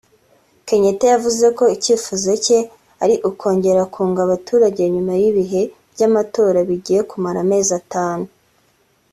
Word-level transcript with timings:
Kenyatta 0.67 1.05
yavuze 1.13 1.45
ko 1.57 1.63
icyifuzo 1.75 2.31
cye 2.45 2.59
ari 3.03 3.15
ukongera 3.29 3.81
kunga 3.93 4.19
abaturage 4.23 4.81
nyuma 4.93 5.13
y’ibihe 5.21 5.61
by’amatora 5.93 6.59
bigiye 6.69 6.99
kumara 7.09 7.39
amezi 7.45 7.71
atanu 7.81 8.25